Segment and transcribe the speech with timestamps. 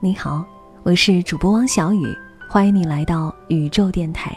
[0.00, 0.44] 你好，
[0.84, 2.06] 我是主播汪小雨，
[2.48, 4.32] 欢迎你来到宇宙电台。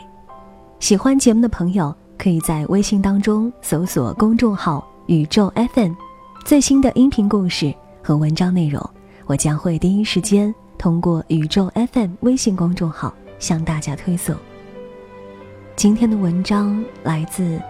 [0.80, 5.92] 喜欢节目的朋友，可以在微信当中搜索公众号“宇宙 FM”，
[6.44, 7.72] 最新的音频故事
[8.02, 8.84] 和文章内容，
[9.28, 14.36] 我将会第一时间通过宇宙 FM 微信公众号向大家推送。
[15.76, 17.62] 今天的文章来自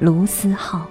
[0.00, 0.86] 卢思浩。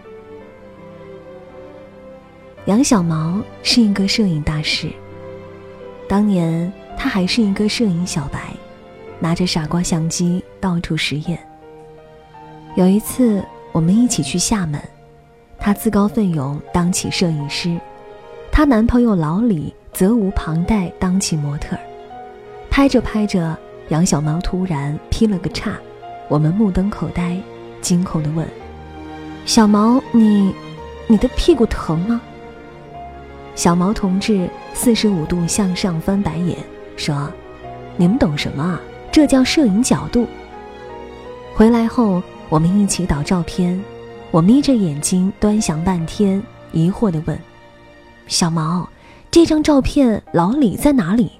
[2.65, 4.91] 杨小毛是一个摄影大师。
[6.07, 8.39] 当年他还是一个摄影小白，
[9.19, 11.39] 拿着傻瓜相机到处实验。
[12.75, 14.81] 有一次我们一起去厦门，
[15.57, 17.79] 他自告奋勇当起摄影师，
[18.51, 21.81] 她男朋友老李责无旁贷当起模特儿。
[22.69, 23.57] 拍着拍着，
[23.89, 25.73] 杨小毛突然劈了个叉，
[26.27, 27.37] 我们目瞪口呆，
[27.81, 28.47] 惊恐地问
[29.45, 30.53] ：“小毛，你，
[31.07, 32.21] 你的屁股疼吗？”
[33.55, 36.57] 小毛同志四十五度向上翻白眼，
[36.97, 37.31] 说
[37.95, 38.79] ：“你们懂什么啊？
[39.09, 40.27] 这叫摄影角度。”
[41.55, 43.81] 回来后，我们一起导照片，
[44.31, 47.39] 我眯着眼睛端详半天，疑惑地问
[48.27, 48.87] ：“小毛，
[49.31, 51.31] 这张照片老李在哪里？”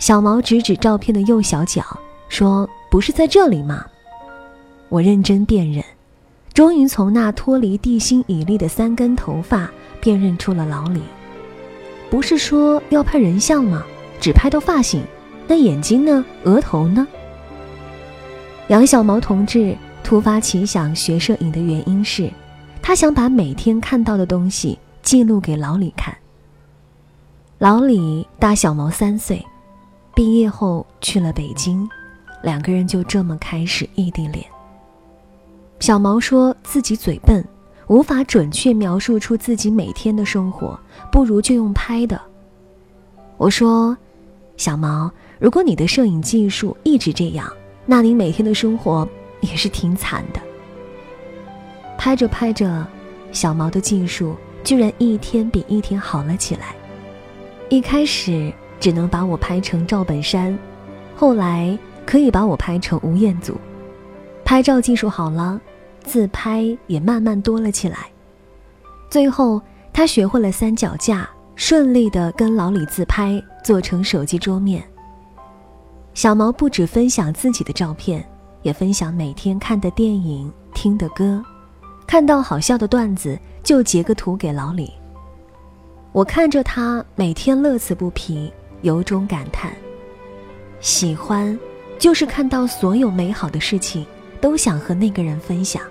[0.00, 1.84] 小毛指指照片的右小角，
[2.30, 3.84] 说：“不是在这里吗？”
[4.88, 5.84] 我认真辨认，
[6.54, 9.70] 终于从那脱离地心引力的三根头发。
[10.00, 11.02] 辨认出了老李，
[12.10, 13.84] 不是说要拍人像吗？
[14.20, 15.02] 只拍到发型，
[15.46, 16.24] 那眼睛呢？
[16.44, 17.06] 额头呢？
[18.68, 22.30] 杨小毛同志突发奇想学摄影的原因是，
[22.82, 26.16] 他想把每天看到的东西记录给老李看。
[27.58, 29.44] 老李大小毛三岁，
[30.14, 31.88] 毕业后去了北京，
[32.42, 34.44] 两个人就这么开始异地恋。
[35.80, 37.44] 小毛说自己嘴笨。
[37.88, 40.78] 无法准确描述出自己每天的生活，
[41.10, 42.20] 不如就用拍的。
[43.38, 43.96] 我说
[44.58, 47.50] ：“小毛，如果你的摄影技术一直这样，
[47.86, 49.08] 那你每天的生活
[49.40, 50.40] 也是挺惨的。”
[51.96, 52.86] 拍着拍着，
[53.32, 56.76] 小毛的技术居然一天比一天好了起来。
[57.70, 60.56] 一开始只能把我拍成赵本山，
[61.16, 63.56] 后来可以把我拍成吴彦祖。
[64.44, 65.58] 拍照技术好了。
[66.08, 68.10] 自拍也慢慢多了起来，
[69.10, 69.60] 最后
[69.92, 74.82] 他学会了三脚架，顺利的跟老李自拍做成手机桌面。
[76.14, 78.26] 小毛不止分享自己的照片，
[78.62, 81.40] 也分享每天看的电影、听的歌，
[82.06, 84.92] 看到好笑的段子就截个图给老李。
[86.10, 88.52] 我看着他每天乐此不疲，
[88.82, 89.72] 由衷感叹：
[90.80, 91.56] 喜欢，
[91.98, 94.04] 就是看到所有美好的事情
[94.40, 95.82] 都想和那个人分享。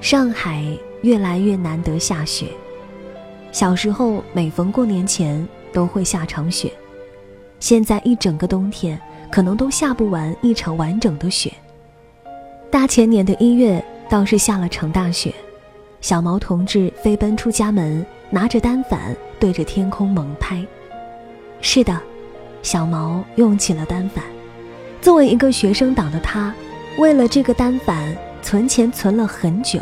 [0.00, 0.64] 上海
[1.02, 2.46] 越来越难得下雪。
[3.52, 6.72] 小时候每逢过年前都会下场雪，
[7.58, 8.98] 现在一整个冬天
[9.30, 11.52] 可能都下不完一场完整的雪。
[12.70, 15.34] 大前年的一月倒是下了场大雪，
[16.00, 20.64] 小毛同志飞奔出家门，拿着单反对着天空猛拍。
[21.60, 22.00] 是的，
[22.62, 24.24] 小毛用起了单反。
[25.02, 26.54] 作为一个学生党的他，
[26.96, 28.16] 为了这个单反。
[28.42, 29.80] 存钱存了很久，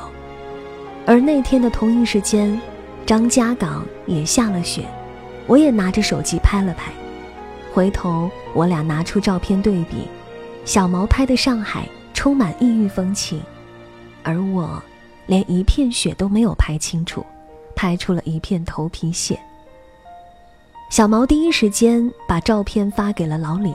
[1.06, 2.60] 而那天的同一时间，
[3.06, 4.86] 张家港也下了雪，
[5.46, 6.92] 我也拿着手机拍了拍。
[7.72, 10.08] 回头我俩拿出照片对比，
[10.64, 13.40] 小毛拍的上海充满异域风情，
[14.22, 14.82] 而我
[15.26, 17.24] 连一片雪都没有拍清楚，
[17.76, 19.38] 拍出了一片头皮屑。
[20.90, 23.72] 小毛第一时间把照片发给了老李，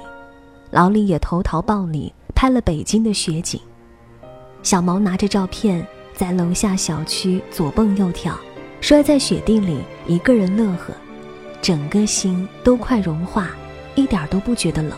[0.72, 3.60] 老李也投桃报李，拍了北京的雪景。
[4.64, 8.40] 小毛拿着照片在楼下小区左蹦右跳，
[8.80, 10.94] 摔在雪地里，一个人乐呵，
[11.62, 13.50] 整个心都快融化，
[13.94, 14.98] 一点都不觉得冷。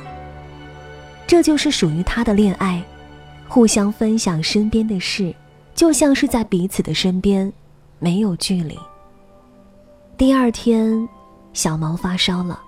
[1.26, 2.82] 这就是属于他的恋爱，
[3.48, 5.34] 互相分享身边的事，
[5.74, 7.52] 就像是在彼此的身边，
[7.98, 8.78] 没有距离。
[10.16, 11.10] 第二天，
[11.54, 12.62] 小毛发烧了，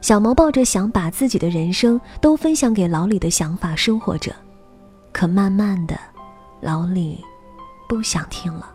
[0.00, 4.32] 小毛抱着想把自己的人生都分享给老李的想法生活着，
[5.12, 5.98] 可慢慢的。
[6.62, 7.18] 老李
[7.88, 8.72] 不想听了。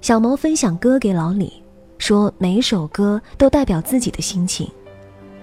[0.00, 1.60] 小毛分享歌给老李，
[1.98, 4.70] 说每首歌都代表自己的心情。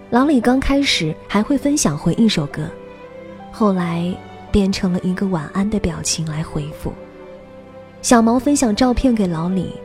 [0.10, 2.70] 老李刚开始还会分享回一首歌，
[3.52, 4.16] 后来
[4.50, 6.94] 变成了一个晚安的表情来回复。
[8.02, 9.76] 小毛分享照片给老李，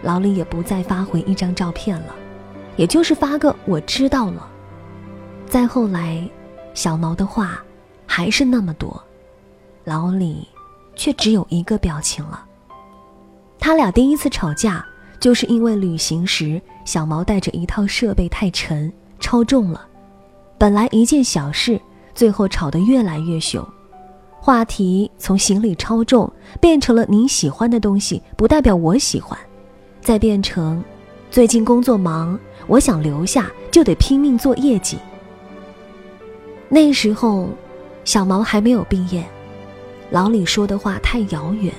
[0.00, 2.14] 老李也不再发回一张照片了，
[2.76, 4.48] 也就是发个我知道了。
[5.44, 6.22] 再后来，
[6.72, 7.60] 小毛的话
[8.06, 9.02] 还是那么多，
[9.82, 10.46] 老李。
[10.96, 12.44] 却只有一个表情了。
[13.58, 14.84] 他俩第一次吵架，
[15.18, 19.86] 就是因为旅行时小毛带着一套设备太沉，超重了。
[20.58, 21.80] 本来一件小事，
[22.14, 23.66] 最后吵得越来越凶。
[24.38, 26.30] 话题从行李超重
[26.60, 29.38] 变成了你喜欢的东西，不代表我喜欢，
[30.02, 30.84] 再变成
[31.30, 34.98] 最近工作忙，我想留下就得拼命做业绩。
[36.68, 37.48] 那时候，
[38.04, 39.24] 小毛还没有毕业，
[40.14, 41.74] 老李说的话太遥远，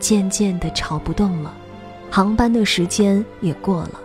[0.00, 1.54] 渐渐的吵不动了。
[2.10, 4.00] 航班的时间也过了。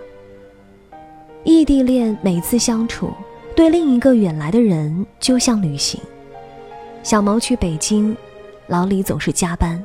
[1.44, 3.12] 异地恋每次相处，
[3.56, 6.00] 对另一个远来的人就像旅行。
[7.02, 8.16] 小毛去北京，
[8.68, 9.84] 老李总是加班，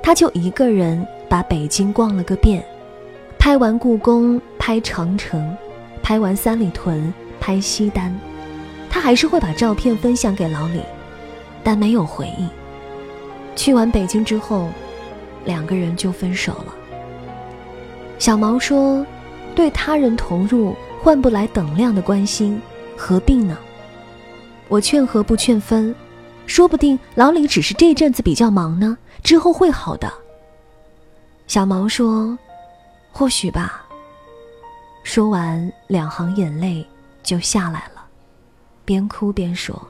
[0.00, 2.64] 他就一个人把北京逛了个遍，
[3.40, 5.52] 拍完故宫，拍长城，
[6.00, 8.16] 拍完三里屯，拍西单，
[8.88, 10.80] 他还是会把照片分享给老李，
[11.64, 12.48] 但没有回应。
[13.56, 14.68] 去完北京之后，
[15.44, 16.74] 两个人就分手了。
[18.18, 19.04] 小毛说
[19.56, 22.60] ：“对他人投入换不来等量的关心，
[22.96, 23.58] 何必呢？”
[24.68, 25.94] 我劝和不劝分，
[26.46, 30.12] 说不定老李只是这阵子比较忙呢，之后会好的。
[31.46, 32.36] 小毛说
[33.10, 33.84] ：“或许吧。”
[35.04, 36.84] 说完，两行眼泪
[37.22, 38.04] 就下来了，
[38.84, 39.80] 边哭边说：“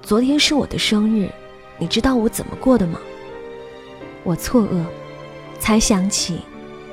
[0.00, 1.30] 昨天是我的生日，
[1.82, 3.00] 你知道我怎么过的吗？”
[4.22, 4.84] 我错愕，
[5.58, 6.38] 才想起。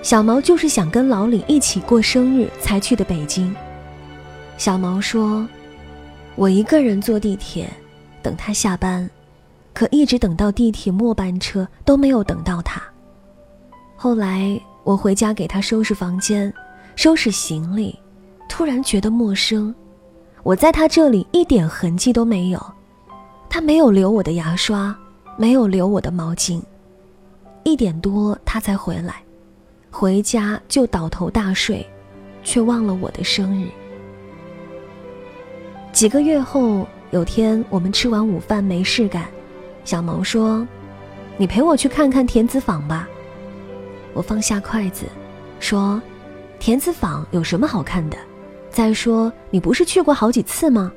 [0.01, 3.55] 小毛就是想跟老李一起过生日才去的北京。
[4.57, 5.47] 小毛说
[6.35, 7.69] ：“我一个人坐地铁，
[8.23, 9.07] 等他下班，
[9.75, 12.81] 可一直等到地铁末班车都没有等到他。
[13.95, 16.51] 后来我回家给他收拾房间，
[16.95, 17.99] 收拾行李，
[18.47, 19.75] 突然觉得陌生。
[20.41, 22.73] 我在他这里一点痕迹都没有，
[23.49, 24.95] 他没有留我的牙刷，
[25.37, 26.61] 没有留我的毛巾。
[27.63, 29.23] 一点多他才回来。”
[29.91, 31.83] 回家就倒头大睡，
[32.43, 33.67] 却忘了我的生日。
[35.91, 39.25] 几个月后，有天我们吃完午饭没事干，
[39.83, 40.65] 小萌说
[41.37, 43.09] ：“你陪我去看看田子坊吧。”
[44.13, 45.07] 我放下筷子，
[45.59, 45.99] 说
[46.59, 48.17] ：“田子坊有什么好看的？
[48.69, 50.91] 再说你不是去过好几次吗？”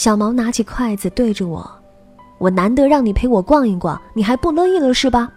[0.00, 1.70] 小毛拿起筷子对着我
[2.40, 5.30] ：“我难得让你陪我逛一逛，你还不乐意了是吧？”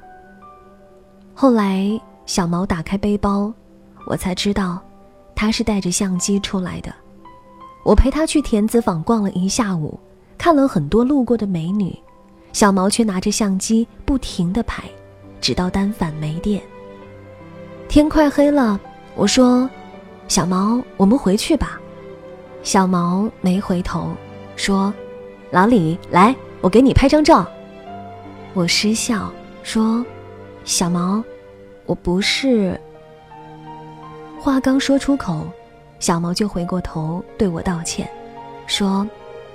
[1.36, 3.54] 后来，小毛打开背包，
[4.07, 4.81] 我才知道，
[5.36, 6.95] 他是带着相机出来的。
[7.83, 10.00] 我陪他去田子坊逛了一下午，
[10.38, 11.94] 看了很多路过的美女，
[12.54, 14.81] 小毛却拿着相机不停地拍，
[15.42, 16.62] 直到单反没电。
[17.89, 18.80] 天快黑了，
[19.15, 19.69] 我说
[20.30, 21.77] ：“小毛，我们回去吧。”
[22.63, 24.07] 小毛没回头，
[24.63, 24.94] 说
[25.51, 27.45] ：“老李，来，我给你拍张照。”
[28.56, 29.30] 我失笑
[29.62, 30.04] 说。
[30.63, 31.21] 小毛，
[31.86, 32.80] 我不是。
[34.39, 35.45] 话刚说出口，
[36.00, 38.10] 小毛就回过头对我道歉，
[38.65, 39.06] 说：“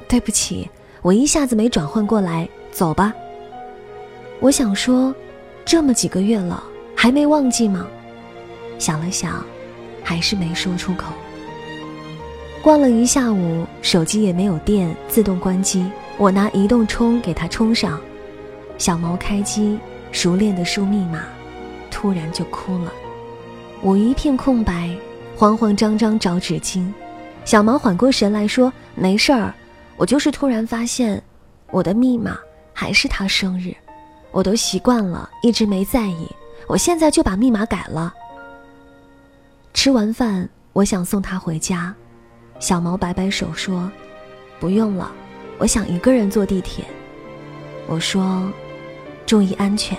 [0.07, 0.69] 对不起，
[1.01, 3.15] 我一下子没转换过来，走吧。”
[4.41, 5.15] 我想说，
[5.65, 6.63] 这么几个月了，
[6.95, 7.87] 还没忘记吗？
[8.79, 9.43] 想了想，
[10.05, 11.07] 还是没说出口。
[12.63, 15.91] 逛了一下午，手机也没有电，自动关机。
[16.17, 18.01] 我拿移动充给它充上，
[18.77, 19.79] 小毛开机。
[20.11, 21.25] 熟练的输密码，
[21.91, 22.91] 突然就哭了。
[23.83, 24.97] 我一片空白，
[25.37, 26.91] 慌慌张张找纸巾。
[27.45, 29.55] 小毛缓过神来说：“没事儿，
[29.99, 31.23] 我就是突然发现，
[31.71, 32.39] 我的密码
[32.73, 33.77] 还是他生日，
[34.31, 36.27] 我都习惯了，一直没在意。
[36.67, 38.15] 我现在就把密码改了。”
[39.75, 41.95] 吃完饭，我想送他回家，
[42.59, 43.91] 小毛摆摆手说
[44.61, 45.13] ：“不用了，
[45.59, 46.85] 我想一个人坐地铁。”
[47.87, 48.51] 我说。
[49.29, 49.95] 注意安全。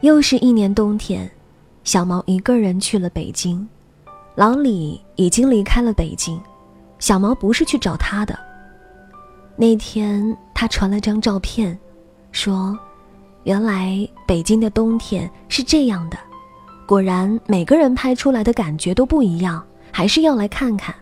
[0.00, 1.30] 又是一年冬天，
[1.84, 3.68] 小毛一个人去了北京，
[4.36, 6.40] 老李已经离开了北京，
[6.98, 8.38] 小毛不是去找他的。
[9.54, 11.78] 那天他传了张照片，
[12.32, 12.74] 说
[13.44, 16.18] ：“原来北京的冬天是这样的。”
[16.86, 20.94] 果然，每个人拍出来的感觉都不一样，还是要来看看。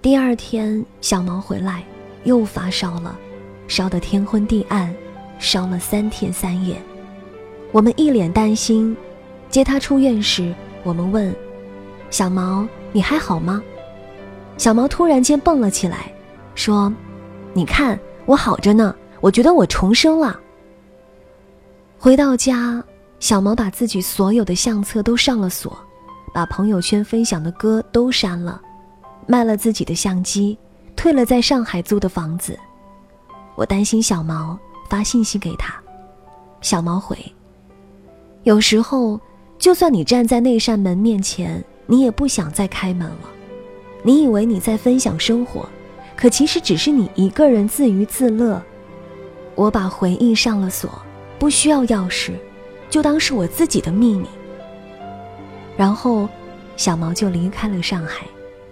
[0.00, 1.84] 第二天，小毛回来，
[2.24, 3.18] 又发烧了，
[3.66, 4.94] 烧得天昏地暗，
[5.38, 6.80] 烧了三天三夜。
[7.72, 8.96] 我们一脸担心。
[9.50, 11.34] 接他出院时，我们问
[12.10, 13.62] ：“小毛，你还好吗？”
[14.56, 16.10] 小毛突然间蹦了起来，
[16.54, 16.92] 说
[17.52, 20.38] ：“你看我好着呢，我觉得我重生了。”
[22.00, 22.80] 回到家，
[23.18, 25.76] 小毛把自己所有的相册都上了锁，
[26.32, 28.62] 把朋友圈分享的歌都删了。
[29.26, 30.56] 卖了自己的相机，
[30.94, 32.56] 退了在上海租的房子，
[33.56, 34.56] 我担心小毛，
[34.88, 35.74] 发信息给他。
[36.60, 37.18] 小毛回：
[38.44, 39.20] 有时候，
[39.58, 43.28] 就算你站在那扇门面前，你也不想再开门了。
[44.04, 45.68] 你以为你在分享生活，
[46.16, 48.62] 可其实只是你一个人自娱自乐。
[49.56, 51.02] 我把回忆上了锁，
[51.38, 52.32] 不需要钥匙，
[52.90, 54.26] 就当是我自己的秘密。
[55.76, 56.28] 然后，
[56.76, 58.26] 小毛就离开了上海，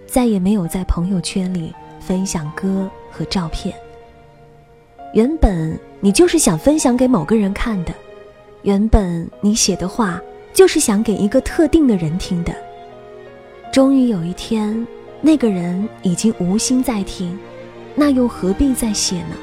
[0.05, 3.73] 再也没有在朋友圈里分享歌和照片。
[5.13, 7.93] 原本你就是想分享给某个人看的，
[8.63, 10.21] 原本你写的话
[10.53, 12.53] 就是想给一个特定的人听的。
[13.71, 14.85] 终于有一天，
[15.21, 17.37] 那个人已经无心再听，
[17.95, 19.35] 那又何必再写呢？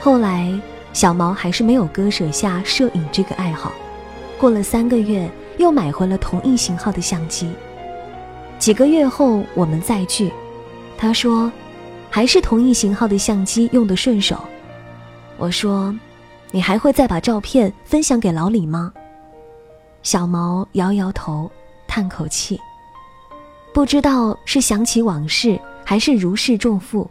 [0.00, 0.52] 后来，
[0.96, 3.70] 小毛还是没有割舍下摄影这个爱好。
[4.38, 7.52] 过了三个月，又买回了同一型号的相机。
[8.58, 10.32] 几个月后，我们再聚，
[10.96, 11.52] 他说
[12.08, 14.42] ：“还是同一型号的相机用得顺手。”
[15.36, 15.94] 我说
[16.50, 18.90] ：“你还会再把照片分享给老李吗？”
[20.02, 21.50] 小毛摇摇头，
[21.86, 22.58] 叹口气，
[23.74, 27.06] 不知道是想起往事，还是如释重负，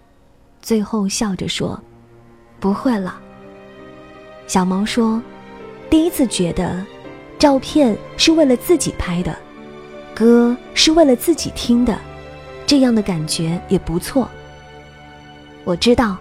[0.60, 1.80] 最后笑着说。
[2.60, 3.20] 不会了。
[4.48, 5.22] 小毛说
[5.90, 6.86] ：“第一次觉得，
[7.40, 9.36] 照片是为了自己拍的，
[10.14, 11.98] 歌是为了自己听的，
[12.68, 14.30] 这样的感觉也不错。”
[15.66, 16.18] 我知道，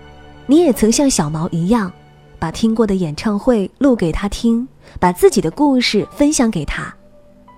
[0.47, 1.93] 你也曾像小毛一样，
[2.39, 4.67] 把听过的演唱会录给他听，
[4.99, 6.95] 把自己的故事分享给他，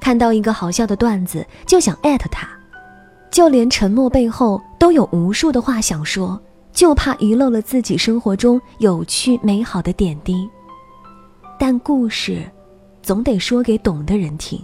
[0.00, 2.48] 看到一个好笑的段子就想艾特他，
[3.30, 6.40] 就连沉默背后都有无数的话想说。
[6.72, 10.46] 就怕遗漏了自己生活中有趣美好的点滴，
[11.58, 12.42] 但故事
[13.02, 14.62] 总得说给懂的人听。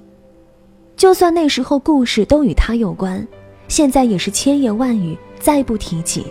[0.97, 3.27] 就算那时候故事都与他有关，
[3.67, 6.27] 现在也是千言万语再不提及。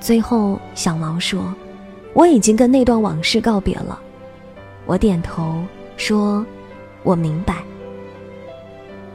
[0.00, 1.54] 最后，小毛说
[2.14, 4.00] ：“我已经跟那段往事告别了。”
[4.86, 5.62] 我点头
[5.96, 6.44] 说
[7.04, 7.62] ：“我明白。”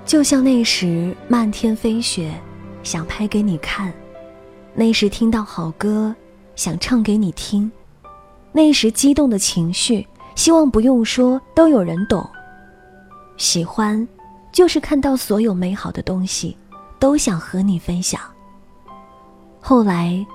[0.06, 2.32] 就像那时漫天飞雪，
[2.84, 3.92] 想拍给你看。
[4.76, 6.14] 那时听到好歌，
[6.56, 7.72] 想唱给你听；
[8.52, 12.30] 那时激动的情绪，希望不用说都有人懂。
[13.38, 14.08] 喜欢，
[14.52, 16.56] 就是看到所有美好的东西，
[17.00, 18.22] 都想和你分享。
[19.60, 20.26] 后来，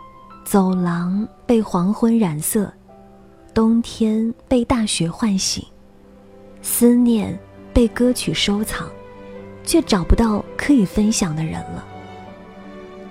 [0.44, 2.72] 走廊被黄昏染色，
[3.54, 5.64] 冬天被大雪唤醒，
[6.62, 7.38] 思念
[7.72, 8.88] 被歌曲收藏，
[9.62, 11.84] 却找不到可以分享的人了。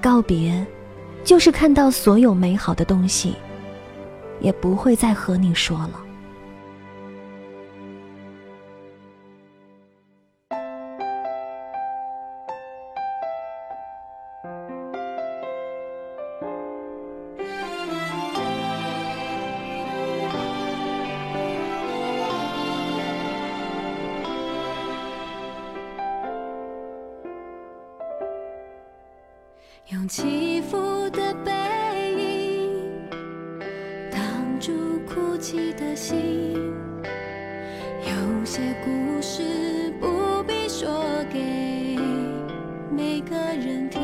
[0.01, 0.65] 告别。
[1.21, 3.35] 就是看到所有美好的东西，
[4.39, 5.99] 也不会再和你说了。
[30.09, 31.51] 起伏的背
[32.17, 33.07] 影
[34.09, 34.19] 挡
[34.59, 36.55] 住哭泣的心，
[38.01, 41.95] 有些故事不必说给
[42.91, 43.99] 每个人听。